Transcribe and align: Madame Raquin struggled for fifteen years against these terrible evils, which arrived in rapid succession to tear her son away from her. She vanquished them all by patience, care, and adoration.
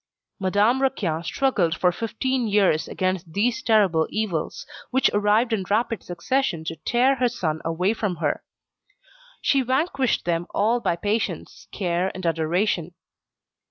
Madame 0.39 0.81
Raquin 0.81 1.21
struggled 1.21 1.77
for 1.77 1.91
fifteen 1.91 2.47
years 2.47 2.87
against 2.87 3.33
these 3.33 3.61
terrible 3.61 4.07
evils, 4.09 4.65
which 4.89 5.11
arrived 5.13 5.53
in 5.53 5.63
rapid 5.69 6.01
succession 6.01 6.63
to 6.63 6.75
tear 6.77 7.17
her 7.17 7.29
son 7.29 7.61
away 7.63 7.93
from 7.93 8.15
her. 8.15 8.41
She 9.41 9.61
vanquished 9.61 10.25
them 10.25 10.47
all 10.55 10.79
by 10.79 10.95
patience, 10.95 11.67
care, 11.71 12.11
and 12.15 12.25
adoration. 12.25 12.95